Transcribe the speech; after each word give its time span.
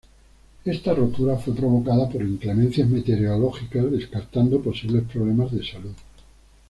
Esta 0.65 0.95
rotura 0.95 1.37
fue 1.37 1.53
provocada 1.53 2.09
por 2.09 2.23
inclemencias 2.23 2.89
meteorológicas, 2.89 3.91
descartando 3.91 4.59
posibles 4.59 5.03
problemas 5.03 5.51
de 5.51 5.63
salud. 5.63 5.93